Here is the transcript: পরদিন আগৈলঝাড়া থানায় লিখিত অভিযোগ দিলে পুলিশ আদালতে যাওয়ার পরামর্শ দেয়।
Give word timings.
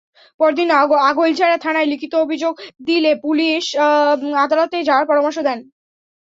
পরদিন 0.39 0.69
আগৈলঝাড়া 1.09 1.57
থানায় 1.57 1.89
লিখিত 1.91 2.13
অভিযোগ 2.25 2.53
দিলে 2.87 3.11
পুলিশ 3.23 3.63
আদালতে 4.43 4.77
যাওয়ার 4.87 5.05
পরামর্শ 5.07 5.37
দেয়। 5.47 5.61